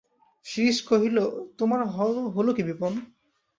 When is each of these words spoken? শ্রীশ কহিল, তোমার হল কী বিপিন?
শ্রীশ 0.45 0.77
কহিল, 0.89 1.17
তোমার 1.57 1.79
হল 2.35 2.47
কী 2.53 2.61
বিপিন? 2.63 2.93